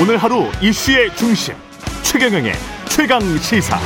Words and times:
오늘 0.00 0.16
하루 0.16 0.44
이슈의 0.62 1.14
중심 1.14 1.54
최경영의 2.02 2.52
최강 2.88 3.20
시사. 3.20 3.76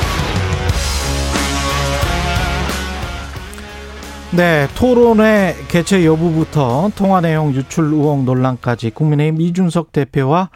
네, 4.31 4.65
토론회 4.77 5.55
개최 5.67 6.05
여부부터 6.05 6.89
통화 6.95 7.19
내용 7.19 7.53
유출 7.53 7.91
의혹 7.91 8.23
논란까지 8.23 8.91
국민의힘 8.91 9.41
이준석 9.41 9.91
대표와 9.91 10.51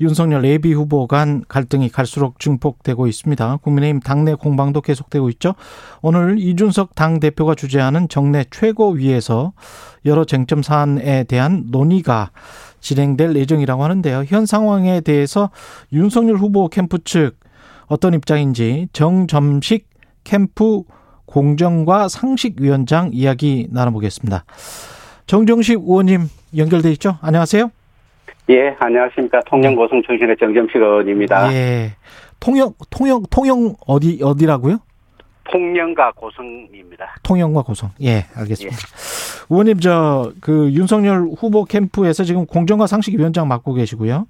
윤석열 0.00 0.44
예비 0.44 0.72
후보 0.72 1.06
간 1.06 1.44
갈등이 1.46 1.88
갈수록 1.88 2.40
증폭되고 2.40 3.06
있습니다. 3.06 3.58
국민의힘 3.62 4.00
당내 4.00 4.34
공방도 4.34 4.80
계속되고 4.80 5.30
있죠. 5.30 5.54
오늘 6.02 6.38
이준석 6.38 6.96
당 6.96 7.20
대표가 7.20 7.54
주재하는 7.54 8.08
정내 8.08 8.46
최고위에서 8.50 9.52
여러 10.04 10.24
쟁점 10.24 10.62
사안에 10.62 11.24
대한 11.24 11.66
논의가 11.70 12.30
진행될 12.80 13.36
예정이라고 13.36 13.82
하는데요. 13.82 14.24
현 14.26 14.46
상황에 14.46 15.00
대해서 15.00 15.50
윤석열 15.92 16.36
후보 16.36 16.68
캠프 16.68 17.02
측 17.04 17.36
어떤 17.86 18.14
입장인지 18.14 18.88
정점식 18.92 19.88
캠프 20.24 20.82
공정과 21.26 22.08
상식위원장 22.08 23.10
이야기 23.12 23.68
나눠보겠습니다. 23.70 24.44
정정식 25.26 25.80
의원님 25.80 26.28
연결돼 26.56 26.90
있죠? 26.92 27.18
안녕하세요. 27.20 27.70
예, 28.50 28.76
안녕하십니까. 28.78 29.40
통영고성 29.46 30.02
출신의 30.06 30.36
정점식 30.38 30.76
의원입니다. 30.76 31.52
예. 31.52 31.96
통영, 32.38 32.74
통영, 32.90 33.22
통영 33.30 33.74
어디, 33.86 34.20
어디라고요? 34.22 34.78
통영과 35.50 36.12
고성입니다. 36.12 37.16
통영과 37.22 37.62
고성. 37.62 37.90
예, 38.02 38.26
알겠습니다. 38.34 38.76
예. 38.76 39.46
의원님, 39.50 39.80
저, 39.80 40.32
그, 40.40 40.70
윤석열 40.72 41.28
후보 41.36 41.64
캠프에서 41.64 42.24
지금 42.24 42.46
공정과 42.46 42.86
상식 42.86 43.14
위원장 43.14 43.48
맡고 43.48 43.74
계시고요. 43.74 44.26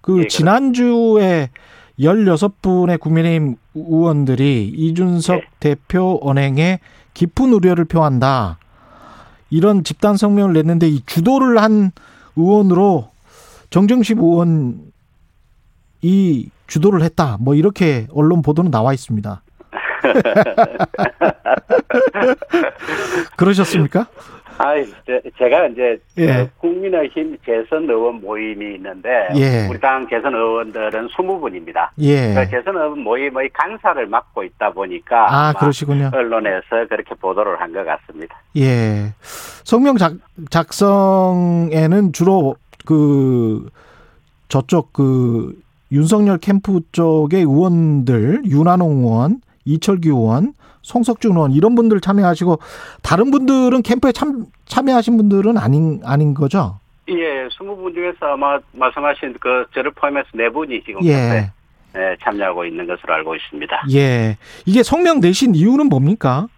그, 0.00 0.22
예, 0.22 0.28
지난주에 0.28 1.50
16분의 1.98 3.00
국민의힘 3.00 3.56
의원들이 3.74 4.72
이준석 4.76 5.36
예. 5.36 5.42
대표 5.60 6.18
언행에 6.22 6.80
깊은 7.14 7.52
우려를 7.52 7.84
표한다. 7.84 8.58
이런 9.50 9.84
집단 9.84 10.16
성명을 10.16 10.52
냈는데 10.52 10.88
이 10.88 11.02
주도를 11.06 11.58
한 11.58 11.92
의원으로 12.36 13.10
정정식 13.70 14.18
의원이 14.18 14.74
주도를 16.66 17.02
했다. 17.02 17.36
뭐 17.40 17.54
이렇게 17.54 18.06
언론 18.12 18.42
보도는 18.42 18.70
나와 18.70 18.92
있습니다. 18.92 19.42
그러셨습니까? 23.36 24.06
아, 24.56 24.72
제가 25.36 25.66
이제 25.66 25.98
예. 26.16 26.26
그 26.26 26.48
국민의힘 26.58 27.36
재선 27.44 27.90
의원 27.90 28.20
모임이 28.20 28.76
있는데 28.76 29.08
예. 29.34 29.66
우리 29.68 29.80
당 29.80 30.06
재선 30.08 30.32
의원들은 30.32 31.08
20분입니다. 31.08 31.88
예. 31.98 32.34
그 32.34 32.48
재선 32.50 32.76
의원 32.76 33.00
모임의 33.00 33.50
간사를 33.52 34.06
맡고 34.06 34.44
있다 34.44 34.70
보니까 34.70 35.26
아, 35.28 35.52
그러시군요. 35.54 36.10
언론에서 36.14 36.86
그렇게 36.88 37.14
보도를 37.16 37.60
한 37.60 37.72
것 37.72 37.84
같습니다. 37.84 38.36
예. 38.56 39.12
성명 39.64 39.96
작, 39.96 40.12
작성에는 40.50 42.12
주로 42.12 42.54
그 42.84 43.68
저쪽 44.48 44.92
그 44.92 45.58
윤석열 45.90 46.38
캠프 46.38 46.80
쪽의 46.92 47.40
의원들 47.40 48.42
윤한홍 48.46 48.98
의원, 49.04 49.40
이철규 49.64 50.08
의원, 50.08 50.54
송석준 50.82 51.32
의원 51.32 51.52
이런 51.52 51.74
분들 51.74 52.00
참여하시고 52.00 52.58
다른 53.02 53.30
분들은 53.30 53.82
캠프에 53.82 54.12
참 54.12 54.46
참여하신 54.66 55.16
분들은 55.16 55.58
아닌 55.58 56.00
아닌 56.04 56.34
거죠? 56.34 56.78
예, 57.08 57.48
20분 57.48 57.94
중에서 57.94 58.32
아마 58.32 58.58
말씀하신 58.72 59.34
그 59.40 59.66
저를 59.74 59.90
포함해서 59.92 60.28
네 60.34 60.48
분이 60.48 60.82
지금 60.84 61.04
예. 61.04 61.50
네, 61.92 62.16
참여하고 62.22 62.64
있는 62.64 62.86
것으로 62.86 63.14
알고 63.14 63.36
있습니다. 63.36 63.84
예. 63.94 64.36
이게 64.66 64.82
성명 64.82 65.20
내신 65.20 65.54
이유는 65.54 65.88
뭡니까? 65.88 66.48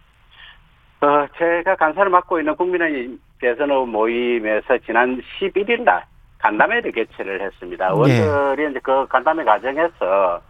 어, 1.01 1.27
제가 1.37 1.77
간사를 1.77 2.11
맡고 2.11 2.39
있는 2.39 2.57
국민의힘 2.57 3.21
대선 3.41 3.71
후 3.71 3.87
모임에서 3.87 4.79
지난 4.87 5.21
11일 5.39 5.83
날 5.83 6.05
간담회를 6.39 6.93
개최를 6.93 7.43
했습니다. 7.43 7.89
의원들이 7.89 8.65
네. 8.65 8.71
이제 8.71 8.81
그 8.83 9.07
간담회 9.09 9.45
과정에서 9.45 10.41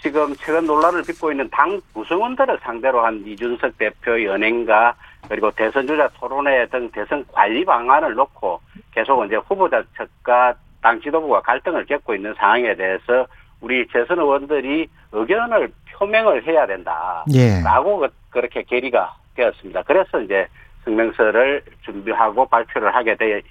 지금 0.00 0.34
최근 0.36 0.66
논란을 0.66 1.02
빚고 1.02 1.32
있는 1.32 1.48
당 1.50 1.80
구성원들을 1.92 2.58
상대로 2.62 3.04
한 3.04 3.22
이준석 3.26 3.78
대표의 3.78 4.26
연행과 4.26 4.94
그리고 5.28 5.50
대선 5.50 5.86
주자 5.86 6.08
토론회 6.14 6.66
등 6.66 6.90
대선 6.90 7.24
관리 7.32 7.64
방안을 7.64 8.14
놓고 8.14 8.60
계속 8.92 9.24
이제 9.24 9.36
후보자 9.36 9.82
측과 9.96 10.54
당 10.82 11.00
지도부가 11.00 11.40
갈등을 11.40 11.86
겪고 11.86 12.14
있는 12.14 12.34
상황에 12.34 12.74
대해서 12.76 13.26
우리 13.60 13.86
재선 13.88 14.18
의원들이 14.18 14.86
의견을 15.12 15.72
표명을 15.92 16.46
해야 16.46 16.66
된다라고 16.66 18.04
예. 18.04 18.08
그렇게 18.30 18.62
계리가 18.62 19.16
되었습니다. 19.34 19.82
그래서 19.82 20.20
이제 20.20 20.46
성명서를 20.84 21.62
준비하고 21.84 22.46
발표를 22.46 22.94
하게 22.94 23.16
되, 23.16 23.42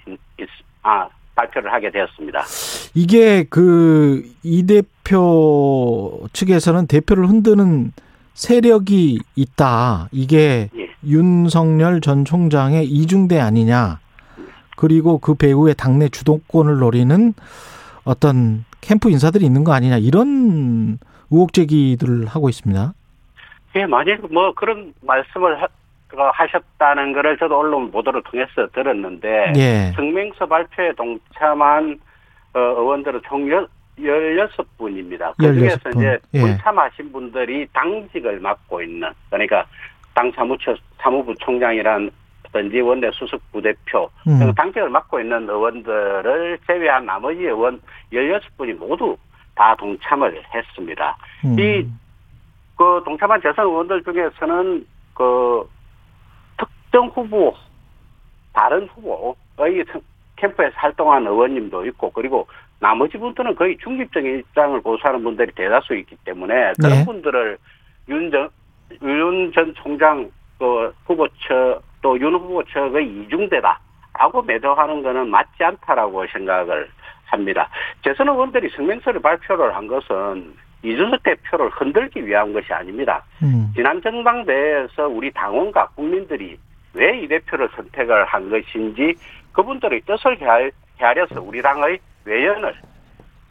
아, 0.82 1.08
발표를 1.36 1.72
하게 1.72 1.90
되었습니다. 1.92 2.42
이게 2.94 3.44
그 3.44 4.24
이 4.42 4.66
대표 4.66 6.20
측에서는 6.32 6.86
대표를 6.86 7.28
흔드는 7.28 7.92
세력이 8.34 9.18
있다. 9.34 10.08
이게 10.12 10.68
예. 10.76 10.88
윤석열 11.04 12.00
전 12.00 12.24
총장의 12.24 12.86
이중대 12.86 13.38
아니냐. 13.38 13.98
그리고 14.76 15.18
그 15.18 15.34
배후에 15.34 15.74
당내 15.74 16.08
주도권을 16.10 16.78
노리는 16.78 17.32
어떤 18.04 18.64
캠프 18.80 19.10
인사들이 19.10 19.44
있는 19.44 19.64
거 19.64 19.72
아니냐. 19.72 19.98
이런 19.98 20.98
의혹 21.30 21.52
제기들을 21.52 22.26
하고 22.26 22.48
있습니다. 22.48 22.92
예, 23.76 23.86
만약 23.86 24.20
뭐 24.32 24.52
그런 24.54 24.92
말씀을 25.02 25.62
하셨다는 26.14 27.12
거를 27.12 27.36
저도 27.36 27.58
언론 27.58 27.90
보도를 27.90 28.22
통해서 28.22 28.66
들었는데 28.72 29.52
예. 29.56 29.92
성명서 29.96 30.46
발표에 30.46 30.92
동참한 30.92 31.98
어, 32.54 32.58
의원들은 32.58 33.20
총 33.26 33.48
16 33.98 34.78
분입니다. 34.78 35.32
그 35.38 35.52
중에서 35.54 35.90
이제 35.90 36.18
예. 36.34 36.40
동참하신 36.40 37.12
분들이 37.12 37.66
당직을 37.72 38.40
맡고 38.40 38.82
있는 38.82 39.10
그러니까 39.30 39.66
당 40.14 40.30
사무처 40.32 40.76
사무부 40.98 41.34
총장이란 41.40 42.10
든지 42.52 42.80
원내 42.80 43.10
수석 43.12 43.40
부대표 43.52 44.08
음. 44.26 44.54
당직을 44.54 44.88
맡고 44.88 45.20
있는 45.20 45.48
의원들을 45.48 46.58
제외한 46.66 47.04
나머지 47.04 47.40
의원 47.42 47.80
16분이 48.12 48.74
모두 48.78 49.16
다 49.54 49.74
동참을 49.76 50.42
했습니다. 50.54 51.16
음. 51.44 51.58
이그 51.58 53.02
동참한 53.04 53.40
재선 53.42 53.66
의원들 53.66 54.02
중에서는 54.04 54.86
그 55.14 55.68
특정 56.96 57.08
후보, 57.08 57.54
다른 58.54 58.86
후보의 58.86 59.84
캠프에서 60.36 60.72
활동한 60.76 61.26
의원님도 61.26 61.84
있고 61.86 62.10
그리고 62.10 62.48
나머지 62.80 63.18
분들은 63.18 63.54
거의 63.54 63.76
중립적인 63.76 64.38
입장을 64.38 64.80
보수하는 64.80 65.22
분들이 65.22 65.52
대다수 65.52 65.94
있기 65.94 66.16
때문에 66.24 66.72
그런 66.80 66.98
네. 66.98 67.04
분들을 67.04 67.58
윤전 68.08 68.48
윤전 69.02 69.74
총장 69.74 70.30
그 70.58 70.94
후보 71.04 71.28
측또 71.28 72.18
윤 72.18 72.32
후보 72.32 72.64
측의 72.64 73.06
이중대다라고 73.06 74.42
매도하는 74.46 75.02
것은 75.02 75.28
맞지 75.28 75.64
않다라고 75.64 76.26
생각을 76.28 76.88
합니다. 77.26 77.68
재선 78.02 78.28
의원들이 78.28 78.70
성명서를 78.70 79.20
발표를 79.20 79.76
한 79.76 79.86
것은 79.86 80.54
이준석 80.82 81.22
대표를 81.22 81.68
흔들기 81.70 82.26
위한 82.26 82.54
것이 82.54 82.72
아닙니다. 82.72 83.22
음. 83.42 83.70
지난 83.74 84.00
정당대회에서 84.00 85.08
우리 85.08 85.30
당원과 85.32 85.88
국민들이 85.88 86.56
왜 86.96 87.22
이 87.22 87.28
대표를 87.28 87.68
선택을 87.76 88.24
한 88.24 88.50
것인지 88.50 89.14
그분들의 89.52 90.00
뜻을 90.02 90.38
헤아려서 91.00 91.40
우리 91.42 91.62
당의 91.62 91.98
외연을 92.24 92.74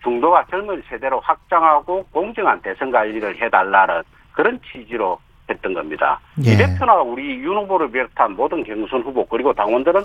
중도와 0.04 0.46
젊은 0.52 0.82
세대로 0.90 1.20
확장하고 1.20 2.06
공정한 2.12 2.62
대선 2.62 2.92
관리를 2.92 3.36
해달라는 3.42 4.04
그런 4.34 4.60
취지로 4.72 5.18
했던 5.50 5.74
겁니다. 5.74 6.20
예. 6.46 6.52
이 6.54 6.58
대표나 6.58 6.96
우리 7.02 7.36
윤 7.40 7.56
후보를 7.58 7.90
비롯한 7.92 8.36
모든 8.36 8.64
경선 8.64 9.02
후보 9.02 9.26
그리고 9.26 9.54
당원들은 9.54 10.02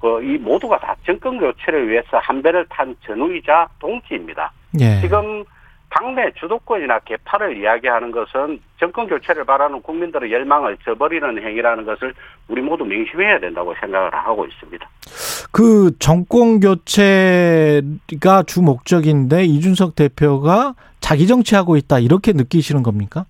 그 0.00 0.20
이 0.22 0.38
모두가 0.38 0.78
다 0.78 0.94
정권 1.04 1.38
교체를 1.38 1.88
위해서 1.88 2.18
한 2.18 2.42
배를 2.42 2.64
탄 2.70 2.94
전우이자 3.06 3.68
동지입니다. 3.78 4.50
예. 4.80 4.98
지금 5.00 5.44
당내 5.90 6.32
주도권이나 6.38 7.00
개파를 7.00 7.56
이야기하는 7.56 8.12
것은 8.12 8.60
정권 8.78 9.08
교체를 9.08 9.44
바라는 9.44 9.82
국민들의 9.82 10.32
열망을 10.32 10.76
저버리는 10.84 11.42
행위라는 11.42 11.84
것을 11.84 12.14
우리 12.48 12.62
모두 12.62 12.84
명심해야 12.84 13.40
된다고 13.40 13.74
생각을 13.80 14.14
하고 14.14 14.46
있습니다. 14.46 14.88
그 15.52 15.90
정권 15.98 16.60
교체가 16.60 18.44
주 18.46 18.62
목적인데 18.62 19.44
이준석 19.44 19.96
대표가 19.96 20.74
자기 21.00 21.26
정치하고 21.26 21.76
있다 21.76 21.98
이렇게 21.98 22.32
느끼시는 22.32 22.84
겁니까? 22.84 23.26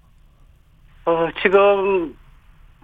어, 1.06 1.28
지금 1.42 2.14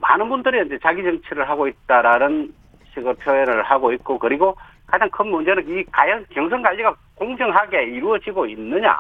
많은 0.01 0.29
분들이 0.29 0.65
이제 0.67 0.79
자기 0.83 1.03
정치를 1.03 1.49
하고 1.49 1.69
있다라는 1.69 2.53
식의 2.95 3.15
표현을 3.17 3.63
하고 3.63 3.93
있고 3.93 4.19
그리고 4.19 4.57
가장 4.87 5.11
큰 5.11 5.27
문제는 5.29 5.69
이 5.69 5.85
과연 5.93 6.25
경선 6.31 6.63
관리가 6.63 6.95
공정하게 7.17 7.85
이루어지고 7.85 8.47
있느냐 8.47 8.95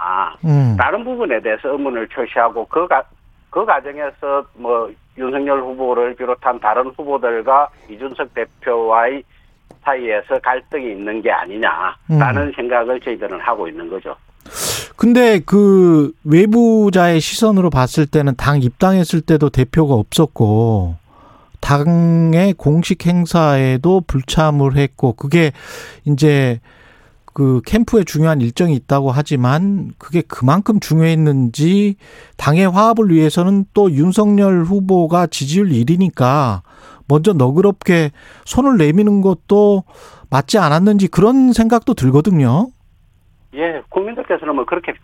음. 0.45 0.75
라는 0.77 1.05
부분에 1.05 1.41
대해서 1.41 1.71
의문을 1.71 2.09
표시하고 2.09 2.67
그, 2.67 2.87
가, 2.89 3.03
그 3.51 3.65
과정에서 3.65 4.45
뭐 4.55 4.91
윤석열 5.17 5.61
후보를 5.61 6.15
비롯한 6.17 6.59
다른 6.61 6.89
후보들과 6.97 7.69
이준석 7.89 8.35
대표와의 8.35 9.23
사이에서 9.83 10.39
갈등이 10.43 10.93
있는 10.93 11.23
게 11.23 11.31
아니냐라는 11.31 12.43
음. 12.43 12.53
생각을 12.57 13.01
저희들은 13.01 13.41
하고 13.41 13.69
있는 13.69 13.89
거죠. 13.89 14.17
근데 14.97 15.41
그 15.45 16.12
외부자의 16.25 17.21
시선으로 17.21 17.71
봤을 17.71 18.07
때는 18.07 18.35
당 18.37 18.62
입당했을 18.62 19.21
때도 19.21 19.51
대표가 19.51 19.95
없었고 19.95 20.97
당의 21.61 22.55
공식 22.55 23.07
행사에도 23.07 24.01
불참을 24.07 24.77
했고 24.77 25.12
그게 25.12 25.53
이제 26.05 26.61
그 27.37 27.61
캠프에 27.67 28.03
중요한 28.03 28.41
일정이 28.41 28.73
있다고 28.77 29.11
하지만 29.11 29.91
그게 29.99 30.23
그만큼 30.23 30.81
중요했는지 30.81 31.97
당의 32.38 32.67
화합을 32.67 33.11
위해서는 33.11 33.67
또 33.75 33.91
윤석열 33.91 34.62
후보가 34.62 35.27
지지율 35.27 35.69
1위니까 35.69 36.62
먼저 37.06 37.35
너그럽게 37.35 38.09
손을 38.47 38.79
내미는 38.79 39.21
것도 39.21 39.85
맞지 40.31 40.56
않았는지 40.56 41.09
그런 41.09 41.53
생각도 41.53 41.93
들거든요. 41.93 42.69
예, 43.53 43.83
국민들께서는 43.91 44.55
뭐 44.55 44.65
그렇게 44.65 44.94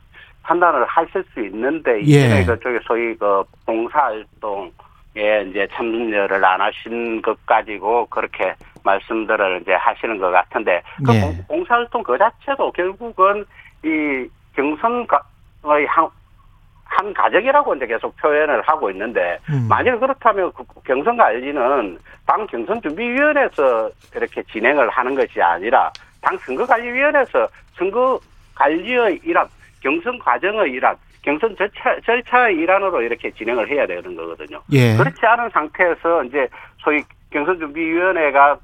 판단을 0.43 0.87
하실 0.87 1.23
수 1.35 1.41
있는데 1.45 2.03
예. 2.07 2.47
그쪽에 2.47 2.79
소위 2.87 3.15
그 3.19 3.43
봉사활동 3.67 4.73
에 5.15 5.43
이제 5.43 5.69
참여를 5.75 6.43
안 6.43 6.61
하신 6.61 7.21
것 7.21 7.45
가지고 7.45 8.07
그렇게 8.07 8.55
말씀들을 8.83 9.61
이제 9.61 9.75
하시는 9.75 10.17
것 10.19 10.31
같은데 10.31 10.83
그 11.05 11.15
예. 11.15 11.45
봉사활동 11.49 12.03
그 12.03 12.17
자체도 12.17 12.73
결국은 12.73 13.45
이 13.85 14.27
경선의 14.57 15.87
한, 15.87 16.09
한 16.85 17.13
가정이라고 17.13 17.75
이제 17.75 17.87
계속 17.87 18.17
표현을 18.17 18.63
하고 18.63 18.91
있는데 18.91 19.39
음. 19.51 19.67
만약 19.69 19.99
그렇다면 20.01 20.51
그 20.53 20.65
경선 20.83 21.19
관리는 21.19 21.99
당 22.27 22.47
경선 22.47 22.81
준비위원회에서 22.81 23.91
이렇게 24.17 24.43
진행을 24.45 24.89
하는 24.89 25.15
것이 25.15 25.43
아니라 25.43 25.93
당 26.23 26.39
선거관리위원회에서 26.39 27.49
선거 27.77 28.19
관리의 28.55 29.21
일환, 29.25 29.47
경선 29.83 30.19
과정의 30.19 30.71
일환, 30.71 30.97
경선 31.23 31.57
절차, 31.57 31.97
절차의 32.05 32.57
일환으로 32.57 33.03
이렇게 33.03 33.31
진행을 33.31 33.69
해야 33.69 33.87
되는 33.87 34.15
거거든요. 34.15 34.61
예. 34.73 34.97
그렇지 34.97 35.25
않은 35.25 35.51
상태에서 35.51 36.25
이제 36.25 36.49
소위 36.79 37.03
경선준비위원회가 37.31 38.59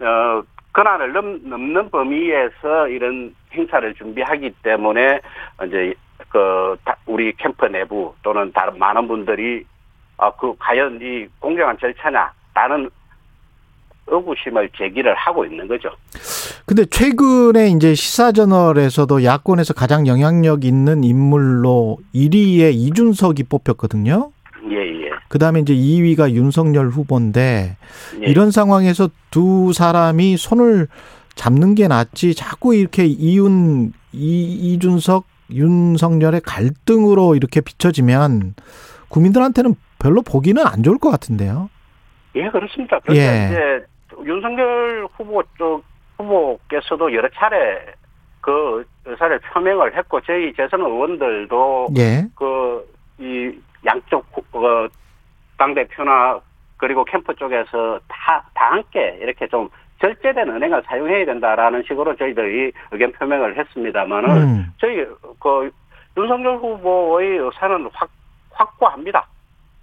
어, 0.00 0.42
권한을 0.72 1.12
넘, 1.12 1.48
넘는 1.48 1.90
범위에서 1.90 2.88
이런 2.88 3.34
행사를 3.52 3.94
준비하기 3.94 4.50
때문에 4.62 5.20
이제 5.66 5.94
그 6.28 6.76
우리 7.06 7.32
캠프 7.36 7.66
내부 7.66 8.12
또는 8.22 8.50
다른 8.52 8.76
많은 8.78 9.06
분들이 9.06 9.64
아, 10.16 10.30
그 10.32 10.54
과연 10.58 10.98
이 11.00 11.26
공정한 11.38 11.78
절차냐 11.78 12.32
라는 12.54 12.90
의구심을 14.06 14.70
제기를 14.76 15.14
하고 15.14 15.44
있는 15.44 15.66
거죠. 15.68 15.90
근데 16.66 16.86
최근에 16.86 17.68
이제 17.68 17.94
시사저널에서도 17.94 19.22
야권에서 19.22 19.74
가장 19.74 20.06
영향력 20.06 20.64
있는 20.64 21.04
인물로 21.04 21.98
1위에 22.14 22.72
이준석이 22.72 23.44
뽑혔거든요. 23.44 24.30
예, 24.70 24.76
예. 24.76 25.10
그 25.28 25.38
다음에 25.38 25.60
이제 25.60 25.74
2위가 25.74 26.30
윤석열 26.30 26.88
후보인데, 26.88 27.76
예. 28.22 28.26
이런 28.26 28.50
상황에서 28.50 29.10
두 29.30 29.74
사람이 29.74 30.38
손을 30.38 30.88
잡는 31.34 31.74
게 31.74 31.86
낫지, 31.86 32.34
자꾸 32.34 32.74
이렇게 32.74 33.04
이윤, 33.04 33.92
이, 34.12 34.72
이준석, 34.72 35.26
윤석열의 35.50 36.40
갈등으로 36.40 37.34
이렇게 37.34 37.60
비춰지면, 37.60 38.54
국민들한테는 39.08 39.74
별로 39.98 40.22
보기는 40.22 40.66
안 40.66 40.82
좋을 40.82 40.96
것 40.98 41.10
같은데요. 41.10 41.68
예, 42.36 42.48
그렇습니다. 42.48 43.00
그런데 43.04 43.20
예. 43.20 43.48
이제 43.50 43.86
윤석열 44.24 45.06
후보 45.14 45.42
쪽 45.58 45.82
후보께서도 46.24 47.12
여러 47.14 47.28
차례 47.30 47.94
그 48.40 48.84
의사를 49.06 49.38
표명을 49.38 49.96
했고 49.96 50.20
저희 50.20 50.52
재선 50.54 50.80
의원들도 50.80 51.88
예. 51.96 52.24
그이 52.34 53.58
양쪽 53.86 54.26
그당 54.52 55.74
대표나 55.74 56.40
그리고 56.76 57.04
캠프 57.04 57.34
쪽에서 57.34 57.98
다, 58.08 58.44
다 58.54 58.72
함께 58.72 59.18
이렇게 59.20 59.46
좀 59.46 59.68
절제된 60.00 60.48
은행을 60.48 60.82
사용해야 60.86 61.24
된다라는 61.24 61.84
식으로 61.86 62.16
저희들이 62.16 62.72
의견 62.90 63.12
표명을 63.12 63.56
했습니다만은 63.56 64.30
음. 64.36 64.72
저희 64.78 65.06
그 65.38 65.70
윤석열 66.16 66.56
후보의 66.56 67.38
의사는 67.38 67.88
확 67.92 68.10
확고합니다. 68.50 69.26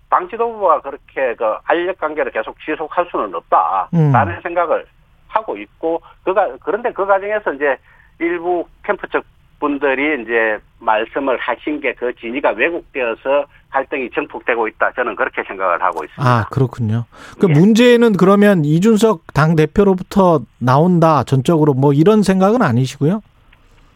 당 0.09 0.29
지도부가 0.29 0.81
그렇게 0.81 1.33
그 1.35 1.55
알력 1.63 1.97
관계를 1.97 2.31
계속 2.31 2.55
지속할 2.59 3.07
수는 3.09 3.33
없다라는 3.33 4.35
음. 4.35 4.41
생각을 4.43 4.85
하고 5.31 5.57
있고 5.57 6.01
그가 6.23 6.47
그런데 6.61 6.91
그 6.91 7.05
과정에서 7.05 7.53
이제 7.53 7.77
일부 8.19 8.65
캠프 8.83 9.07
쪽 9.07 9.23
분들이 9.59 10.21
이제 10.23 10.59
말씀을 10.79 11.37
하신 11.37 11.79
게 11.81 11.93
그 11.93 12.13
진위가 12.15 12.51
왜곡되어서 12.51 13.45
갈등이 13.69 14.09
증폭되고 14.09 14.67
있다. 14.67 14.91
저는 14.93 15.15
그렇게 15.15 15.43
생각을 15.43 15.81
하고 15.81 16.03
있습니다. 16.03 16.29
아, 16.29 16.45
그렇군요. 16.51 17.05
그 17.39 17.47
예. 17.47 17.53
문제는 17.53 18.13
그러면 18.13 18.65
이준석 18.65 19.33
당 19.33 19.55
대표로부터 19.55 20.41
나온다. 20.57 21.23
전적으로 21.23 21.73
뭐 21.73 21.93
이런 21.93 22.23
생각은 22.23 22.61
아니시고요? 22.61 23.21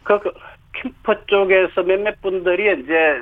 그, 0.03 0.19
그 0.19 0.31
캠프 0.73 1.25
쪽에서 1.25 1.81
몇몇 1.83 2.21
분들이 2.21 2.81
이제 2.81 3.21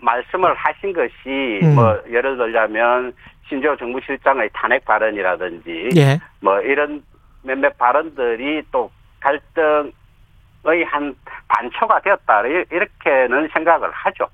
말씀을 0.00 0.54
하신 0.54 0.92
것이 0.92 1.60
음. 1.62 1.74
뭐 1.74 1.98
예를 2.08 2.36
들자면 2.36 3.12
신조 3.48 3.76
정부실장의 3.76 4.50
탄핵 4.52 4.84
발언이라든지 4.84 5.88
예. 5.96 6.20
뭐 6.40 6.60
이런 6.60 7.02
몇몇 7.42 7.76
발언들이 7.78 8.62
또 8.70 8.90
갈등의 9.20 10.84
한 10.86 11.14
단초가 11.48 12.00
되었다 12.00 12.42
이렇게는 12.46 13.48
생각을 13.52 13.90
하죠. 13.90 14.28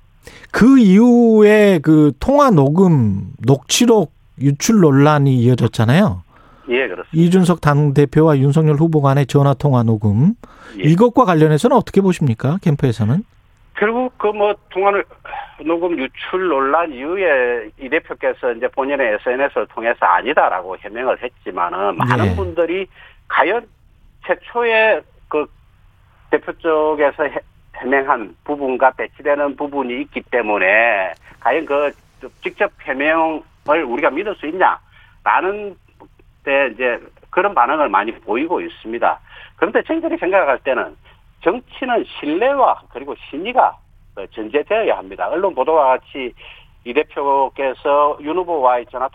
그 0.51 0.79
이후에 0.79 1.79
그 1.81 2.11
통화 2.19 2.49
녹음 2.49 3.33
녹취록 3.45 4.13
유출 4.41 4.79
논란이 4.79 5.35
이어졌잖아요. 5.37 6.23
예, 6.69 6.87
그렇습니다. 6.87 7.09
이준석 7.13 7.61
당 7.61 7.93
대표와 7.93 8.39
윤석열 8.39 8.75
후보 8.75 9.01
간의 9.01 9.27
전화 9.27 9.53
통화 9.53 9.83
녹음 9.83 10.33
예. 10.79 10.83
이것과 10.83 11.25
관련해서는 11.25 11.77
어떻게 11.77 12.01
보십니까? 12.01 12.57
캠프에서는? 12.61 13.23
결국 13.77 14.17
그뭐 14.17 14.55
통화를 14.69 15.03
녹음 15.65 15.97
유출 15.97 16.47
논란 16.47 16.91
이후에 16.91 17.69
이 17.77 17.89
대표께서 17.89 18.53
이제 18.53 18.67
본인의 18.69 19.15
SNS를 19.15 19.67
통해서 19.67 20.05
아니다라고 20.05 20.77
해명을 20.77 21.21
했지만은 21.21 21.97
많은 21.97 22.25
네. 22.25 22.35
분들이 22.35 22.87
과연 23.27 23.67
최초에 24.25 25.01
그 25.27 25.45
대표 26.31 26.53
쪽에서 26.57 27.27
해명한 27.75 28.35
부분과 28.45 28.91
배치되는 28.91 29.55
부분이 29.57 30.01
있기 30.01 30.21
때문에 30.31 31.13
과연 31.41 31.65
그 31.65 31.91
직접 32.41 32.71
해명을 32.81 33.83
우리가 33.85 34.09
믿을 34.09 34.35
수 34.35 34.47
있냐라는 34.47 35.75
때 36.43 36.69
이제 36.73 36.99
그런 37.29 37.53
반응을 37.53 37.89
많이 37.89 38.13
보이고 38.13 38.61
있습니다. 38.61 39.19
그런데 39.57 39.83
저희들이 39.83 40.17
생각할 40.17 40.59
때는 40.59 40.95
정치는 41.45 42.03
신뢰와 42.19 42.81
그리고 42.89 43.15
신의가 43.29 43.77
전제되어야 44.33 44.97
합니다. 44.97 45.29
언론 45.29 45.53
보도와 45.53 45.97
같이 45.97 46.33
이 46.83 46.93
대표께서 46.93 48.17
윤 48.21 48.37
후보와의 48.37 48.87
전화 48.91 49.07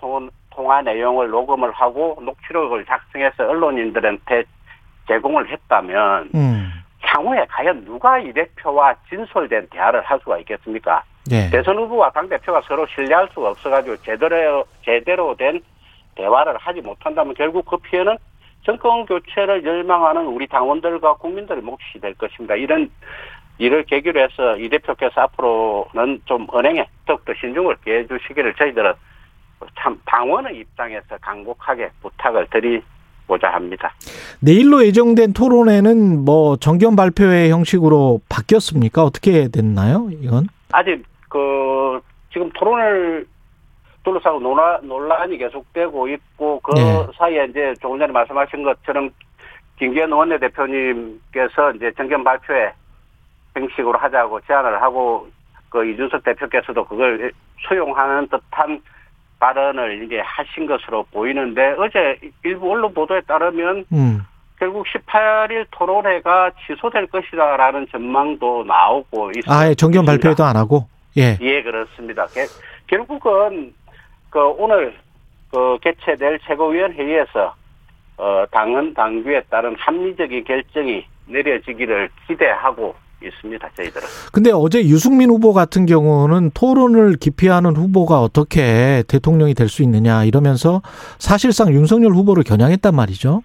통화 0.50 0.80
내용을 0.82 1.28
녹음을 1.30 1.72
하고 1.72 2.16
녹취록을 2.22 2.84
작성해서 2.84 3.48
언론인들한테 3.48 4.44
제공을 5.08 5.50
했다면 5.50 6.30
음. 6.34 6.70
향후에 7.00 7.46
과연 7.48 7.84
누가 7.84 8.18
이 8.18 8.32
대표와 8.32 8.94
진솔된 9.08 9.68
대화를 9.70 10.02
할 10.02 10.20
수가 10.20 10.38
있겠습니까? 10.38 11.02
네. 11.28 11.50
대선 11.50 11.76
후보와 11.78 12.10
당 12.10 12.28
대표가 12.28 12.62
서로 12.62 12.86
신뢰할 12.86 13.28
수가 13.34 13.50
없어가지고 13.50 13.96
제대로 13.98 14.64
제대로 14.84 15.34
된 15.34 15.60
대화를 16.14 16.56
하지 16.58 16.80
못한다면 16.80 17.34
결국 17.34 17.64
그 17.64 17.76
피해는 17.78 18.16
정권 18.62 19.06
교체를 19.06 19.64
열망하는 19.64 20.26
우리 20.26 20.46
당원들과 20.46 21.14
국민들의 21.14 21.62
몫이 21.62 22.00
될 22.00 22.14
것입니다. 22.14 22.54
이런 22.54 22.90
이를 23.58 23.84
계기로 23.84 24.20
해서 24.20 24.56
이 24.56 24.68
대표께서 24.68 25.20
앞으로는 25.20 26.22
좀 26.24 26.46
은행에 26.54 26.86
더욱더 27.06 27.32
신중을 27.38 27.76
기해 27.84 28.06
주시기를 28.06 28.54
저희들은 28.54 28.92
참 29.78 30.00
당원의 30.06 30.56
입장에서 30.56 31.18
강곡하게 31.20 31.90
부탁을 32.00 32.46
드리고자 32.50 33.48
합니다. 33.52 33.92
내일로 34.40 34.86
예정된 34.86 35.34
토론회는 35.34 36.24
뭐 36.24 36.56
정견 36.56 36.96
발표회 36.96 37.50
형식으로 37.50 38.22
바뀌었습니까? 38.30 39.04
어떻게 39.04 39.48
됐나요? 39.48 40.08
이건? 40.22 40.46
아직 40.72 41.04
그 41.28 42.00
지금 42.32 42.50
토론을 42.54 43.26
둘러싸고 44.04 44.40
논란, 44.40 44.86
논란이 44.86 45.36
계속되고 45.38 46.08
있고 46.08 46.60
그 46.60 46.72
네. 46.72 47.06
사이에 47.16 47.46
이제 47.50 47.74
조금 47.80 47.98
전에 47.98 48.12
말씀하신 48.12 48.62
것처럼 48.62 49.10
김기현 49.78 50.12
원내대표님께서 50.12 51.72
이제 51.72 51.92
정견 51.96 52.24
발표회 52.24 52.72
형식으로 53.54 53.98
하자고 53.98 54.40
제안을 54.42 54.80
하고 54.82 55.28
그 55.68 55.86
이준석 55.86 56.24
대표께서도 56.24 56.84
그걸 56.84 57.32
수용하는 57.68 58.28
듯한 58.28 58.80
발언을 59.38 60.04
이제 60.04 60.20
하신 60.20 60.66
것으로 60.66 61.04
보이는데 61.10 61.74
어제 61.78 62.18
일부 62.44 62.70
언론 62.70 62.92
보도에 62.92 63.22
따르면 63.22 63.86
음. 63.92 64.22
결국 64.58 64.86
18일 64.86 65.66
토론회가 65.70 66.50
취소될 66.66 67.06
것이다라는 67.06 67.86
전망도 67.90 68.64
나오고 68.64 69.30
있습니다. 69.30 69.52
아, 69.52 69.70
예, 69.70 69.74
정견 69.74 70.04
발표도 70.04 70.44
안 70.44 70.56
하고? 70.56 70.86
예. 71.16 71.38
예, 71.40 71.62
그렇습니다. 71.62 72.26
결국은 72.86 73.72
그 74.30 74.40
오늘 74.58 74.94
그 75.50 75.78
개최될 75.82 76.38
최고위원 76.46 76.92
회의에서 76.92 77.54
어 78.16 78.44
당은 78.50 78.94
당규에 78.94 79.42
따른 79.50 79.74
합리적인 79.76 80.44
결정이 80.44 81.04
내려지기를 81.26 82.08
기대하고 82.26 82.94
있습니다. 83.22 83.68
저희들은. 83.76 84.06
근데 84.32 84.50
어제 84.52 84.80
유승민 84.80 85.30
후보 85.30 85.52
같은 85.52 85.84
경우는 85.86 86.52
토론을 86.52 87.16
기피하는 87.16 87.76
후보가 87.76 88.20
어떻게 88.20 89.02
대통령이 89.08 89.54
될 89.54 89.68
수 89.68 89.82
있느냐 89.82 90.24
이러면서 90.24 90.80
사실상 91.18 91.72
윤석열 91.72 92.12
후보를 92.12 92.42
겨냥했단 92.44 92.94
말이죠. 92.94 93.42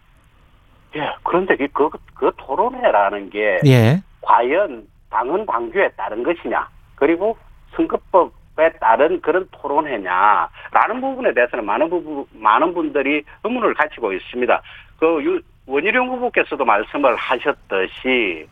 예. 0.96 1.02
그런데 1.24 1.56
그, 1.74 1.90
그 2.14 2.32
토론회라는 2.38 3.30
게 3.30 3.60
예. 3.66 4.02
과연 4.22 4.88
당헌 5.10 5.46
당규에 5.46 5.90
따른 5.98 6.24
것이냐 6.24 6.68
그리고 6.96 7.38
선거법 7.76 8.32
에 8.58 8.70
따른 8.80 9.20
그런 9.20 9.46
토론회냐라는 9.52 11.02
부분에 11.02 11.34
대해서는 11.34 11.66
많은 11.66 11.90
부분 11.90 12.26
많은 12.34 12.74
분들이 12.74 13.22
의문을 13.44 13.74
가지고 13.74 14.14
있습니다. 14.14 14.62
그 14.98 15.24
유, 15.26 15.42
원희룡 15.68 16.08
후보께서도 16.10 16.64
말씀을 16.64 17.18
하셨듯이 17.18 18.48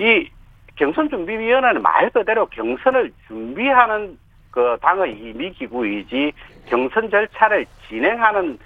이 0.00 0.28
경선 0.74 1.08
준비위원회는 1.08 1.82
말 1.82 2.10
그대로 2.10 2.46
경선을 2.46 3.12
준비하는 3.28 4.18
그 4.50 4.76
당의 4.80 5.12
임의 5.18 5.52
기구이지 5.52 6.32
경선 6.66 7.10
절차를 7.10 7.64
진행하는 7.88 8.58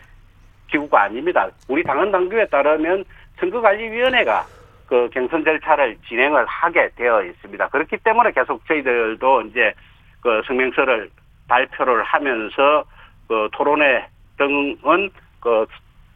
기구가 0.70 1.02
아닙니다. 1.02 1.48
우리 1.68 1.82
당헌 1.82 2.12
당규에 2.12 2.46
따르면 2.46 3.04
선거관리위원회가 3.40 4.46
그 4.86 5.08
경선 5.12 5.44
절차를 5.44 5.98
진행을 6.08 6.46
하게 6.46 6.88
되어 6.96 7.22
있습니다. 7.22 7.68
그렇기 7.68 7.98
때문에 7.98 8.32
계속 8.32 8.66
저희들도 8.66 9.42
이제 9.42 9.74
그 10.20 10.42
성명서를 10.46 11.10
발표를 11.48 12.02
하면서 12.04 12.84
그 13.26 13.48
토론회 13.52 14.06
등은 14.36 15.10
그 15.40 15.66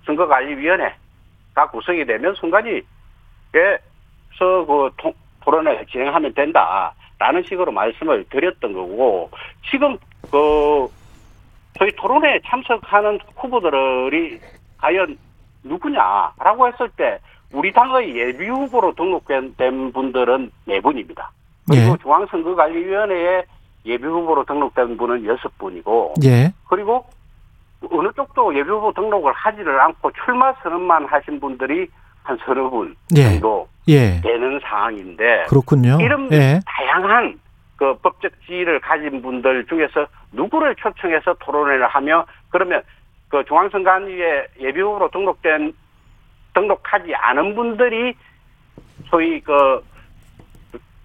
선거관리위원회가 0.06 1.70
구성이 1.70 2.04
되면 2.04 2.34
순간이에서 2.34 2.82
그 4.38 4.90
토론회 5.44 5.84
진행하면 5.86 6.34
된다라는 6.34 7.42
식으로 7.48 7.72
말씀을 7.72 8.24
드렸던 8.30 8.72
거고 8.72 9.30
지금 9.70 9.96
그 10.30 10.88
저희 11.78 11.90
토론회에 11.96 12.40
참석하는 12.46 13.18
후보들이 13.36 14.40
과연 14.78 15.16
누구냐라고 15.64 16.68
했을 16.68 16.88
때 16.96 17.18
우리 17.52 17.72
당의 17.72 18.16
예비 18.16 18.48
후보로 18.48 18.94
등록된 18.94 19.92
분들은 19.92 20.50
네 20.66 20.80
분입니다. 20.80 21.30
그리고 21.68 21.92
예. 21.92 21.96
중앙선거관리위원회에 22.02 23.44
예비 23.84 24.04
후보로 24.04 24.44
등록된 24.44 24.96
분은 24.96 25.24
여섯 25.26 25.56
분이고, 25.58 26.14
예. 26.24 26.52
그리고 26.68 27.04
어느 27.90 28.08
쪽도 28.14 28.56
예비 28.56 28.70
후보 28.70 28.92
등록을 28.92 29.32
하지를 29.32 29.80
않고 29.80 30.12
출마 30.24 30.52
선언만 30.62 31.06
하신 31.06 31.40
분들이 31.40 31.88
한 32.22 32.38
서너 32.44 32.70
분 32.70 32.94
예. 33.16 33.24
정도 33.24 33.68
예. 33.88 34.20
되는 34.20 34.60
상황인데, 34.60 35.46
그렇군요. 35.48 35.98
이런 36.00 36.28
예. 36.32 36.60
다양한 36.66 37.38
그 37.76 37.96
법적 37.98 38.30
지위를 38.46 38.78
가진 38.78 39.20
분들 39.20 39.66
중에서 39.66 40.06
누구를 40.30 40.76
초청해서 40.76 41.34
토론회를 41.40 41.88
하며 41.88 42.24
그러면 42.50 42.82
그 43.28 43.44
중앙선관위에 43.44 44.46
예비 44.60 44.80
후보로 44.80 45.10
등록된 45.10 45.72
등록하지 46.54 47.14
않은 47.14 47.54
분들이 47.54 48.14
소위 49.06 49.40
그, 49.40 49.84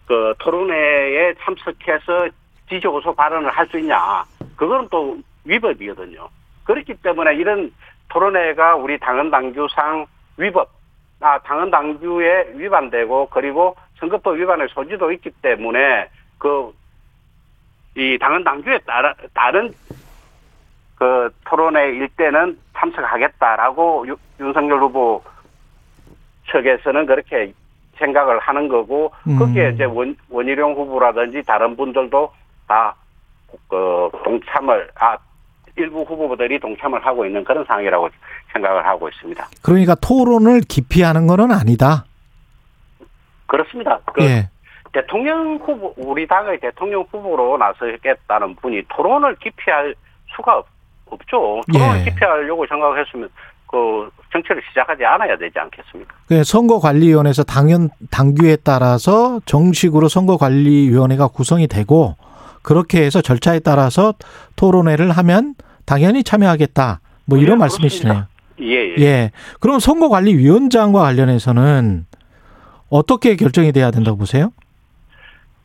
그 0.05 0.33
토론회에 0.39 1.33
참석해서 1.41 2.29
지적고소 2.69 3.13
발언을 3.13 3.49
할 3.49 3.67
수 3.67 3.79
있냐. 3.79 4.23
그거는 4.55 4.87
또 4.89 5.17
위법이거든요. 5.45 6.27
그렇기 6.63 6.95
때문에 6.95 7.35
이런 7.35 7.71
토론회가 8.09 8.75
우리 8.75 8.97
당헌 8.99 9.31
당규상 9.31 10.05
위법, 10.37 10.69
아, 11.19 11.39
당헌 11.39 11.71
당규에 11.71 12.53
위반되고 12.55 13.29
그리고 13.29 13.75
선거법 13.99 14.35
위반의 14.35 14.67
소지도 14.69 15.11
있기 15.11 15.31
때문에 15.41 16.09
그, 16.37 16.73
이 17.95 18.17
당헌 18.19 18.43
당규에 18.43 18.79
따라, 18.79 19.13
다른 19.33 19.73
그 20.95 21.29
토론회 21.45 21.89
일때는 21.89 22.57
참석하겠다라고 22.75 24.07
유, 24.07 24.15
윤석열 24.39 24.79
후보 24.79 25.23
측에서는 26.51 27.05
그렇게 27.05 27.53
생각을 27.97 28.39
하는 28.39 28.67
거고 28.67 29.11
음. 29.27 29.37
거기에 29.37 29.71
이제 29.71 29.83
원, 29.85 30.15
원희룡 30.29 30.73
후보라든지 30.73 31.43
다른 31.43 31.75
분들도 31.75 32.31
다그 32.67 34.09
동참을 34.23 34.89
아 34.95 35.17
일부 35.75 36.01
후보들이 36.01 36.59
동참을 36.59 37.05
하고 37.05 37.25
있는 37.25 37.43
그런 37.43 37.63
상황이라고 37.65 38.09
생각을 38.53 38.85
하고 38.85 39.07
있습니다. 39.09 39.47
그러니까 39.61 39.95
토론을 39.95 40.61
기피하는 40.61 41.27
것은 41.27 41.51
아니다. 41.51 42.05
그렇습니다. 43.45 43.99
그 44.13 44.23
예. 44.23 44.49
대통령 44.91 45.57
후보 45.57 45.93
우리 45.97 46.27
당의 46.27 46.59
대통령 46.59 47.05
후보로 47.11 47.57
나서겠다는 47.57 48.55
분이 48.55 48.83
토론을 48.89 49.35
기피할 49.35 49.95
수가 50.35 50.57
없. 50.57 50.67
없죠. 51.09 51.61
토론을 51.71 51.99
예. 51.99 52.03
기피하려고 52.03 52.65
생각했으면 52.67 53.29
그 53.67 54.09
정치를 54.31 54.61
시작하지 54.69 55.05
않아야 55.05 55.37
되지 55.37 55.57
않겠습니까? 55.59 56.15
네, 56.29 56.43
선거관리위원회에서 56.43 57.43
당연 57.43 57.89
당규에 58.11 58.57
따라서 58.63 59.39
정식으로 59.45 60.07
선거관리위원회가 60.07 61.27
구성이 61.27 61.67
되고 61.67 62.15
그렇게 62.67 63.01
해서 63.01 63.21
절차에 63.21 63.59
따라서 63.59 64.13
토론회를 64.57 65.09
하면 65.11 65.55
당연히 65.85 66.21
참여하겠다. 66.21 66.99
뭐 67.25 67.37
이런 67.37 67.55
예, 67.55 67.59
말씀이시네요. 67.59 68.25
예, 68.59 68.65
예. 68.65 68.95
예. 68.99 69.31
그럼 69.61 69.79
선거관리위원장과 69.79 70.99
관련해서는 70.99 72.05
어떻게 72.89 73.37
결정이 73.37 73.71
돼야 73.71 73.89
된다고 73.89 74.17
보세요? 74.17 74.51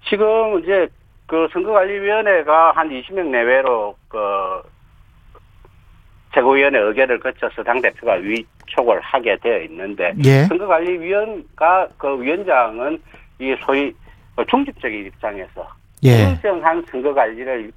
지금 0.08 0.62
이제 0.62 0.86
그 1.26 1.48
선거관리위원회가 1.52 2.70
한 2.70 2.88
20명 2.88 3.30
내외로 3.30 3.96
그 4.06 4.18
최고위원회 6.34 6.78
의결을 6.78 7.18
거쳐서 7.18 7.64
당 7.64 7.82
대표가 7.82 8.12
위촉을 8.12 9.00
하게 9.00 9.36
되어 9.38 9.60
있는데 9.62 10.12
예. 10.24 10.44
선거관리위원가 10.44 11.88
그 11.98 12.22
위원장은 12.22 13.02
이 13.40 13.56
소위 13.66 13.92
그 14.36 14.46
중립적인 14.46 15.06
입장에서 15.06 15.81
예. 16.04 16.26
공정한 16.26 16.84
선거 16.90 17.14
관리를 17.14 17.70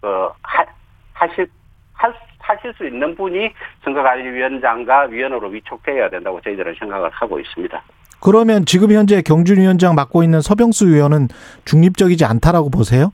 그 0.00 0.08
하, 0.42 0.64
하실 1.12 1.48
할, 1.92 2.14
하실 2.38 2.72
수 2.74 2.86
있는 2.86 3.14
분이 3.14 3.50
선거관리위원장과 3.84 5.02
위원으로 5.10 5.48
위촉되어야 5.48 6.08
된다고 6.08 6.40
저희들은 6.40 6.74
생각을 6.78 7.10
하고 7.10 7.38
있습니다. 7.38 7.82
그러면 8.20 8.64
지금 8.64 8.92
현재 8.92 9.22
경준 9.22 9.58
위원장 9.58 9.94
맡고 9.94 10.22
있는 10.22 10.40
서병수 10.40 10.88
위원은 10.88 11.28
중립적이지 11.64 12.24
않다라고 12.24 12.70
보세요? 12.70 13.12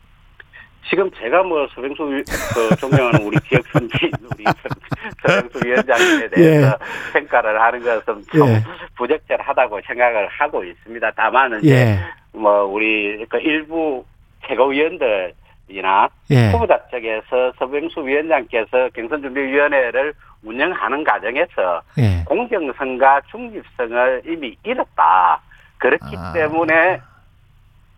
지금 0.88 1.10
제가 1.12 1.42
뭐 1.42 1.66
서병수 1.75 2.25
그 2.54 2.76
존경하는 2.76 3.26
우리 3.26 3.36
기업 3.40 3.62
선진 3.72 4.10
우리 4.32 4.44
서병수 5.26 5.66
위원장에 5.66 6.28
대해서 6.28 6.78
예. 7.12 7.18
평가를 7.18 7.60
하는 7.60 7.82
것은 7.82 8.22
좀 8.32 8.48
예. 8.48 8.62
부적절하다고 8.96 9.80
생각을 9.86 10.28
하고 10.28 10.64
있습니다. 10.64 11.10
다만 11.16 11.58
이제 11.62 11.75
예. 11.75 11.98
뭐 12.32 12.64
우리 12.64 13.25
그 13.28 13.38
일부 13.38 14.04
최고위원들이나 14.48 16.08
예. 16.30 16.50
후보자 16.50 16.78
측에서 16.90 17.52
서병수 17.58 18.06
위원장께서 18.06 18.88
경선준비위원회를 18.94 20.14
운영하는 20.42 21.04
과정에서 21.04 21.82
예. 21.98 22.24
공정성과 22.24 23.22
중립성을 23.30 24.22
이미 24.26 24.56
잃었다. 24.64 25.40
그렇기 25.78 26.16
아. 26.16 26.32
때문에 26.32 27.00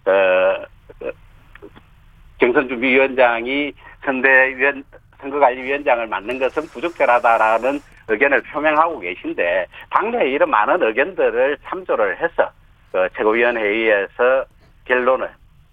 어, 0.07 0.65
경선준비위원장이 2.39 3.73
선대위원 4.05 4.85
선거관리위원장을 5.21 6.07
맡는 6.07 6.39
것은 6.39 6.63
부적절하다라는 6.69 7.81
의견을 8.09 8.43
표명하고 8.43 9.01
계신데 9.01 9.67
당내에 9.91 10.31
이런 10.31 10.51
많은 10.51 10.83
의견들을 10.83 11.59
참조를 11.65 12.21
해서 12.21 12.51
그 12.93 13.09
최고위원회의에서 13.17 14.45
결론을 14.85 15.29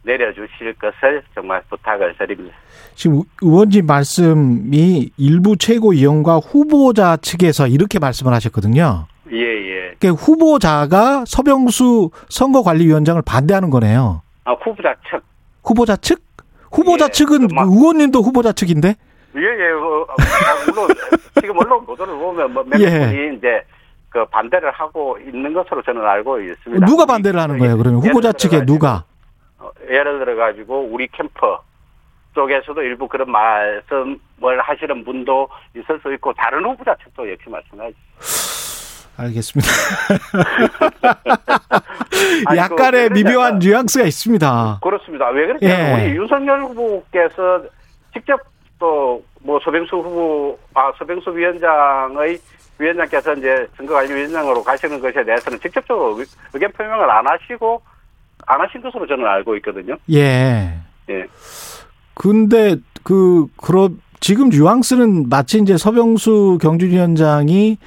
내려주실 0.05 0.73
것을 0.79 1.23
정말 1.33 1.61
부탁을 1.69 2.15
드립니다. 2.17 2.55
지금 2.93 3.21
의원님 3.41 3.85
말씀이 3.85 5.09
일부 5.17 5.57
최고위원과 5.57 6.37
후보자 6.37 7.17
측에서 7.17 7.67
이렇게 7.67 7.99
말씀을 7.99 8.33
하셨거든요. 8.33 9.07
예, 9.31 9.37
예. 9.37 9.95
그러니까 9.99 10.23
후보자가 10.23 11.23
서병수 11.27 12.11
선거관리위원장을 12.29 13.21
반대하는 13.25 13.69
거네요. 13.69 14.21
아, 14.45 14.53
후보자 14.53 14.93
측. 15.09 15.23
후보자 15.63 15.95
측? 15.97 16.21
후보자 16.71 17.05
예, 17.05 17.11
측은 17.11 17.47
그 17.47 17.53
막- 17.55 17.67
의원님도 17.67 18.21
후보자 18.21 18.51
측인데? 18.51 18.89
예, 19.35 19.41
예. 19.41 19.71
어, 19.71 20.05
아, 20.09 20.15
물론 20.65 20.87
지금 21.41 21.57
언론 21.57 21.85
보도를 21.85 22.13
보면 22.15 22.53
뭐몇 22.53 22.79
예. 22.81 22.99
분이 22.99 23.37
이제 23.37 23.63
그 24.09 24.23
반대를 24.27 24.71
하고 24.71 25.17
있는 25.19 25.51
것으로 25.53 25.81
저는 25.81 26.01
알고 26.01 26.39
있습니다. 26.39 26.85
누가 26.85 27.05
반대를 27.05 27.39
하는 27.39 27.57
거예요? 27.57 27.77
그러면 27.77 27.99
예를 28.01 28.09
후보자 28.11 28.31
측에 28.31 28.59
들어가지고- 28.59 28.65
누가? 28.67 29.03
어, 29.85 29.93
예를 29.93 30.19
들어 30.19 30.35
가지고 30.35 30.81
우리 30.91 31.07
캠퍼 31.07 31.61
쪽에서도 32.33 32.81
일부 32.81 33.07
그런 33.07 33.31
말씀을 33.31 34.59
하시는 34.61 35.05
분도 35.05 35.47
있을 35.75 35.99
수 36.01 36.13
있고 36.13 36.33
다른 36.33 36.65
후보자 36.65 36.95
측도 37.03 37.29
역시 37.31 37.49
마찬가지. 37.49 37.95
알겠습니다. 39.17 39.69
약간의 42.55 43.09
그 43.09 43.13
미묘한 43.13 43.59
그러니까 43.59 43.65
뉘앙스가 43.65 44.05
있습니다. 44.05 44.79
그렇습니다. 44.81 45.29
왜 45.29 45.47
그러냐면 45.47 45.99
예. 45.99 46.03
우리 46.07 46.15
윤석열 46.17 46.61
후보께서 46.63 47.63
직접 48.13 48.39
또 48.79 49.21
뭐 49.45 49.59
서병수 49.63 49.95
후보, 49.97 50.57
아 50.73 50.91
서병수 50.97 51.29
위원장의 51.29 52.39
위원장께서 52.79 53.35
이제 53.35 53.67
선거관리위원장으로 53.77 54.63
가시는 54.63 54.99
것에 54.99 55.23
대해서는 55.23 55.59
직접적으로 55.59 56.17
의- 56.17 56.25
의견 56.51 56.71
표명을 56.71 57.07
안 57.11 57.27
하시고 57.27 57.79
안 58.45 58.61
하신 58.61 58.81
것으로 58.81 59.07
저는 59.07 59.25
알고 59.25 59.55
있거든요. 59.57 59.95
예. 60.11 60.73
예. 61.09 61.25
근데 62.13 62.75
그 63.03 63.47
그럼 63.57 63.99
지금 64.19 64.49
뉘앙스는 64.49 65.29
마치 65.29 65.59
이제 65.59 65.77
서병수 65.77 66.59
경준위원장이 66.61 67.77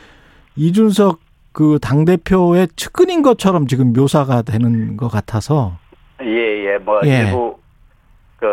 이준석 0.56 1.20
그 1.52 1.78
당 1.80 2.04
대표의 2.04 2.68
측근인 2.76 3.22
것처럼 3.22 3.66
지금 3.66 3.92
묘사가 3.92 4.42
되는 4.42 4.96
것 4.96 5.08
같아서 5.08 5.72
예, 6.22 6.26
예, 6.66 6.78
뭐, 6.78 7.00
예. 7.04 7.24
일부, 7.26 7.58
그, 8.38 8.46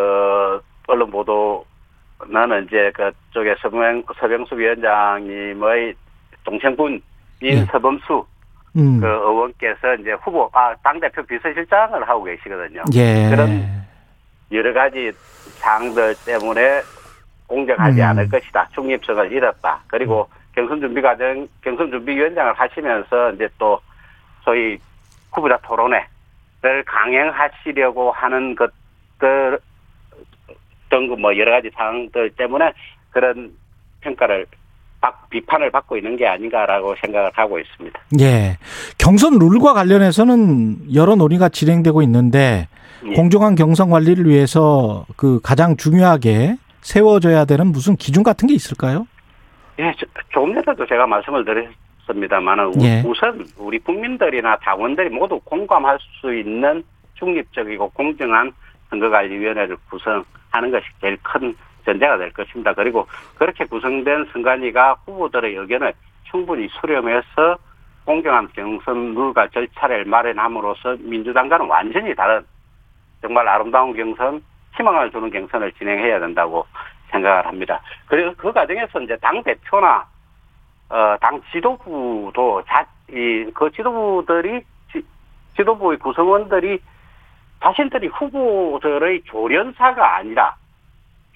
언론 0.87 1.11
보도는 1.11 2.65
이제 2.65 2.91
그쪽에 2.95 3.55
서병, 3.61 4.03
서병수 4.19 4.55
위원장님의 4.55 5.93
동생분인 6.43 7.01
예. 7.43 7.65
서범수 7.65 8.25
음. 8.75 8.99
그 8.99 9.07
의원께서 9.07 9.95
이제 9.95 10.11
후보, 10.13 10.49
아, 10.53 10.75
당 10.83 10.99
대표 10.99 11.23
비서실장을 11.23 12.07
하고 12.07 12.23
계시거든요. 12.23 12.83
예. 12.93 13.29
그런 13.29 13.65
여러 14.51 14.73
가지 14.73 15.11
사항들 15.59 16.15
때문에 16.25 16.81
공정하지 17.47 18.01
음. 18.01 18.05
않을 18.07 18.29
것이다. 18.29 18.67
중립성을 18.73 19.31
잃었다. 19.31 19.79
그리고 19.87 20.27
경선 20.53 20.79
준비 20.81 21.01
과정, 21.01 21.47
경선 21.61 21.89
준비 21.91 22.15
위원장을 22.15 22.53
하시면서 22.53 23.31
이제 23.31 23.47
또 23.57 23.79
소위 24.43 24.77
후보자 25.31 25.57
토론회를 25.63 26.83
강행하시려고 26.85 28.11
하는 28.11 28.55
것들 28.55 29.59
등뭐 30.89 31.37
여러 31.37 31.51
가지 31.51 31.69
사항들 31.71 32.31
때문에 32.31 32.71
그런 33.11 33.51
평가를 34.01 34.45
받- 34.45 34.59
비판을 35.29 35.71
받고 35.71 35.97
있는 35.97 36.15
게 36.17 36.27
아닌가라고 36.27 36.95
생각을 37.01 37.31
하고 37.33 37.59
있습니다. 37.59 37.99
예. 38.19 38.57
경선 38.97 39.37
룰과 39.39 39.73
관련해서는 39.73 40.93
여러 40.95 41.15
논의가 41.15 41.49
진행되고 41.49 42.01
있는데 42.03 42.67
예. 43.05 43.13
공정한 43.13 43.55
경선 43.55 43.89
관리를 43.89 44.25
위해서 44.27 45.05
그 45.15 45.39
가장 45.43 45.75
중요하게 45.77 46.55
세워져야 46.81 47.45
되는 47.45 47.67
무슨 47.67 47.95
기준 47.95 48.23
같은 48.23 48.47
게 48.47 48.53
있을까요? 48.53 49.07
예, 49.79 49.91
저- 49.99 50.05
조금 50.31 50.53
전에도 50.53 50.85
제가 50.85 51.05
말씀을 51.07 51.43
드렸습니다만은 51.45 52.81
예. 52.83 53.03
우선 53.05 53.45
우리 53.57 53.79
국민들이나 53.79 54.57
당원들이 54.59 55.09
모두 55.09 55.39
공감할 55.43 55.97
수 56.21 56.33
있는 56.33 56.83
중립적이고 57.15 57.89
공정한 57.91 58.51
선거관리위원회를 58.89 59.75
구성하는 59.89 60.71
것이 60.71 60.85
제일 61.01 61.17
큰 61.23 61.55
전제가 61.85 62.17
될 62.17 62.31
것입니다. 62.33 62.73
그리고 62.73 63.07
그렇게 63.35 63.65
구성된 63.65 64.29
선관위가 64.33 64.97
후보들의 65.05 65.55
의견을 65.55 65.93
충분히 66.23 66.67
수렴해서 66.79 67.57
공정한 68.05 68.47
경선 68.53 69.15
룰과 69.15 69.47
절차를 69.49 70.05
마련함으로써 70.05 70.97
민주당과는 70.99 71.67
완전히 71.67 72.13
다른 72.13 72.45
정말 73.21 73.47
아름다운 73.47 73.95
경선, 73.95 74.43
희망을 74.75 75.11
주는 75.11 75.29
경선을 75.31 75.71
진행해야 75.73 76.19
된다고 76.19 76.67
생각을 77.09 77.47
합니다. 77.47 77.79
그리고 78.07 78.33
그 78.35 78.51
과정에서 78.51 79.01
이제 79.01 79.17
당 79.17 79.41
대표나 79.41 80.05
어, 80.89 81.15
당 81.19 81.41
지도부도 81.51 82.63
자, 82.67 82.85
이, 83.09 83.49
그 83.53 83.71
지도부들이 83.71 84.61
지, 84.91 85.03
지도부의 85.55 85.97
구성원들이 85.97 86.79
자신들이 87.61 88.07
후보들의 88.07 89.23
조련사가 89.23 90.17
아니라 90.17 90.55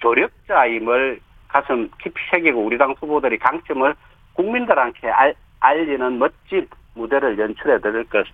조력자임을 0.00 1.20
가슴 1.48 1.88
깊이 2.02 2.20
새기고 2.30 2.64
우리 2.64 2.78
당 2.78 2.94
후보들이 2.98 3.38
강점을 3.38 3.94
국민들한테 4.34 5.08
알, 5.08 5.34
알리는 5.60 6.18
멋진 6.18 6.66
무대를 6.94 7.38
연출해 7.38 7.80
드릴 7.80 8.04
것, 8.04 8.24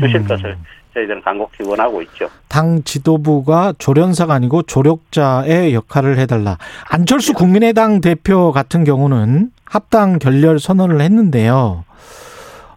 주실 0.00 0.16
음. 0.16 0.26
것을 0.26 0.56
저희들은 0.94 1.22
간곡히 1.22 1.64
원하고 1.64 2.02
있죠. 2.02 2.28
당 2.48 2.82
지도부가 2.84 3.74
조련사가 3.78 4.34
아니고 4.34 4.62
조력자의 4.62 5.74
역할을 5.74 6.18
해달라. 6.18 6.56
안철수 6.88 7.32
네. 7.32 7.38
국민의당 7.38 8.00
대표 8.00 8.52
같은 8.52 8.84
경우는 8.84 9.50
합당 9.64 10.18
결렬 10.18 10.58
선언을 10.58 11.00
했는데요. 11.00 11.84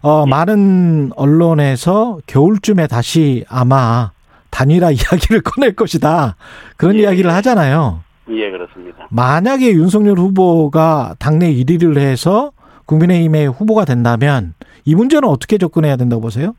어, 0.02 0.24
예. 0.26 0.30
많은 0.30 1.12
언론에서 1.16 2.18
겨울쯤에 2.26 2.86
다시 2.88 3.44
아마 3.48 4.10
단일화 4.50 4.90
이야기를 4.92 5.42
꺼낼 5.42 5.74
것이다. 5.74 6.36
그런 6.76 6.96
예. 6.96 7.00
이야기를 7.00 7.32
하잖아요. 7.34 8.02
예, 8.30 8.50
그렇습니다. 8.50 9.06
만약에 9.10 9.72
윤석열 9.72 10.18
후보가 10.18 11.14
당내 11.18 11.52
1위를 11.52 11.98
해서 11.98 12.52
국민의힘의 12.86 13.48
후보가 13.48 13.84
된다면 13.84 14.54
이 14.84 14.94
문제는 14.94 15.28
어떻게 15.28 15.58
접근해야 15.58 15.96
된다고 15.96 16.22
보세요? 16.22 16.54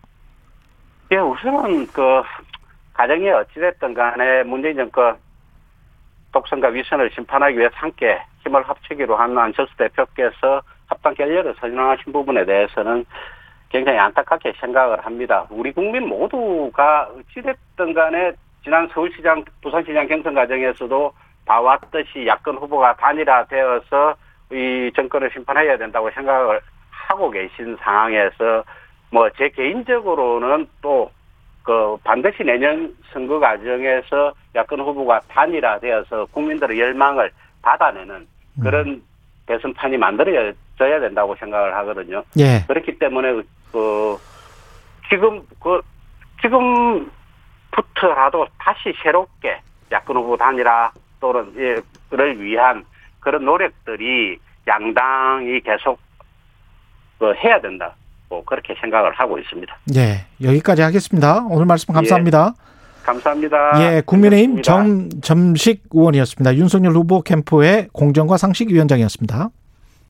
예, 1.12 1.17
우선은 1.17 1.88
그 1.88 2.21
가정이 2.93 3.29
어찌됐든 3.29 3.93
간에 3.93 4.43
문재인 4.43 4.75
정권 4.75 5.17
독선과 6.32 6.67
위선을 6.69 7.10
심판하기 7.15 7.58
위해서 7.58 7.73
함께 7.77 8.19
힘을 8.43 8.62
합치기로 8.67 9.15
한 9.15 9.38
안철수 9.38 9.75
대표께서 9.77 10.62
합당 10.88 11.13
결렬을 11.13 11.55
선언하신 11.60 12.13
부분에 12.13 12.45
대해서는 12.45 13.05
굉장히 13.69 13.97
안타깝게 13.99 14.53
생각을 14.60 15.05
합니다. 15.05 15.45
우리 15.49 15.71
국민 15.71 16.08
모두가 16.08 17.10
어찌됐든 17.17 17.93
간에 17.93 18.34
지난 18.63 18.88
서울시장, 18.93 19.45
부산시장 19.62 20.08
경선 20.08 20.34
과정에서도 20.34 21.13
봐왔듯이 21.50 22.28
야권 22.28 22.58
후보가 22.58 22.96
단일화되어서 22.98 24.16
이 24.52 24.92
정권을 24.96 25.32
심판해야 25.34 25.78
된다고 25.78 26.12
생각을 26.12 26.62
하고 26.92 27.32
계신 27.32 27.76
상황에서 27.82 28.64
뭐 29.12 29.30
제 29.32 29.50
개인적으로는 29.50 30.68
또 30.82 31.10
그 31.70 31.98
반드시 32.04 32.44
내년 32.44 32.96
선거 33.14 33.40
과정에서 33.40 34.34
야권 34.56 34.80
후보가 34.80 35.22
단일화되어서 35.28 36.26
국민들의 36.32 36.80
열망을 36.80 37.30
받아내는 37.62 38.26
그런 38.60 39.04
대선판이 39.46 39.98
만들어져야 39.98 41.00
된다고 41.00 41.36
생각을 41.36 41.76
하거든요. 41.76 42.24
예. 42.40 42.66
그렇기 42.68 42.98
때문에 42.98 43.44
그 43.72 44.18
지금 45.10 45.44
그 45.62 45.80
지금부터라도 46.42 48.48
다시 48.58 48.92
새롭게 49.04 49.62
야권 49.92 50.18
후보 50.18 50.38
단일화 50.38 50.92
또는 51.19 51.53
예를 51.55 52.41
위한 52.41 52.86
그런 53.19 53.45
노력들이 53.45 54.39
양당이 54.67 55.62
계속 55.62 55.99
그 57.17 57.34
해야 57.36 57.60
된다. 57.60 57.95
고 58.29 58.43
그렇게 58.45 58.75
생각을 58.79 59.12
하고 59.13 59.39
있습니다. 59.39 59.75
예. 59.95 60.25
여기까지 60.41 60.84
하겠습니다. 60.84 61.45
오늘 61.49 61.65
말씀 61.65 61.93
감사합니다. 61.93 62.53
감사합니다. 63.03 63.82
예, 63.82 64.01
국민의힘. 64.05 64.62
정 64.62 65.10
점식 65.21 65.84
의원이었습니다. 65.91 66.55
윤석열 66.55 66.91
후보 66.93 67.21
캠프의 67.23 67.88
공정과 67.91 68.38
상식 68.38 68.69
위원장이었습니다. 68.69 69.49